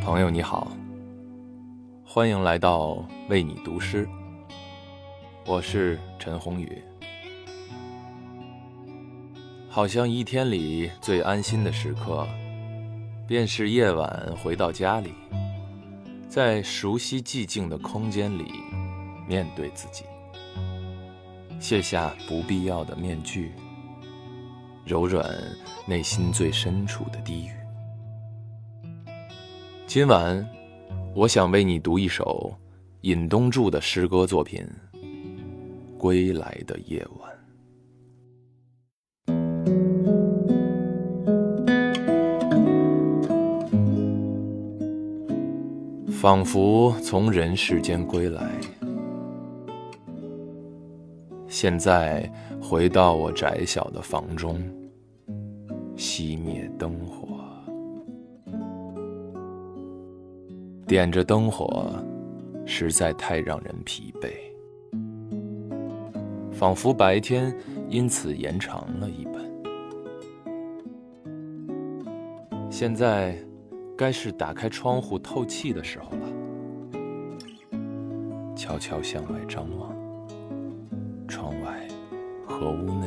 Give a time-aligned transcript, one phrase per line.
[0.00, 0.72] 朋友你好，
[2.06, 4.08] 欢迎来到为你读诗，
[5.46, 6.82] 我是陈宏宇。
[9.68, 12.26] 好像一天里最安心的时刻，
[13.28, 15.12] 便是夜晚回到家里，
[16.30, 18.50] 在熟悉寂静的空间里，
[19.28, 20.04] 面对自己，
[21.60, 23.52] 卸下不必要的面具，
[24.86, 25.30] 柔软
[25.86, 27.50] 内心最深处的低语。
[29.92, 30.48] 今晚，
[31.16, 32.54] 我想为你读一首
[33.00, 34.64] 尹东柱的诗歌作品
[35.98, 37.28] 《归来的夜晚》。
[46.12, 48.48] 仿佛从人世间归来，
[51.48, 52.32] 现在
[52.62, 54.62] 回到我窄小的房中，
[55.96, 57.39] 熄灭灯火。
[60.90, 61.94] 点着灯火，
[62.66, 64.28] 实在太让人疲惫，
[66.50, 67.56] 仿佛白天
[67.88, 69.34] 因此延长了一般。
[72.68, 73.38] 现在
[73.96, 76.26] 该是打开窗户透气的时候了。
[78.56, 79.94] 悄悄向外张望，
[81.28, 81.86] 窗外
[82.44, 83.06] 和屋内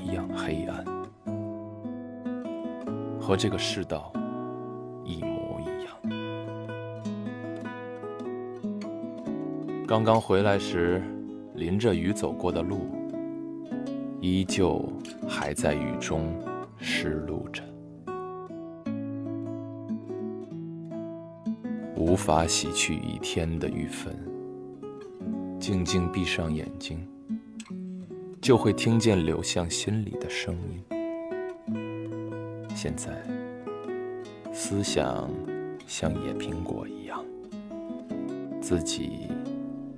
[0.00, 0.84] 一样黑暗，
[3.20, 4.12] 和这个世道
[9.86, 11.00] 刚刚回来时，
[11.54, 12.88] 淋着雨走过的路，
[14.20, 14.84] 依旧
[15.28, 16.34] 还在雨中
[16.80, 17.62] 湿漉着，
[21.94, 24.12] 无法洗去一天的雨分。
[25.60, 26.98] 静静闭上眼睛，
[28.40, 30.82] 就会听见流向心里的声音。
[32.74, 33.22] 现在，
[34.52, 35.30] 思想
[35.86, 37.24] 像野苹果一样，
[38.60, 39.28] 自己。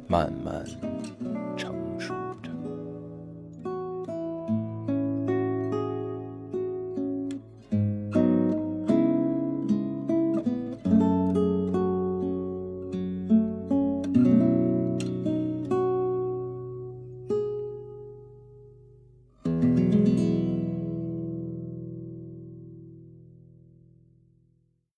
[0.09, 0.65] 慢慢
[1.55, 1.71] 成
[2.01, 2.28] 熟。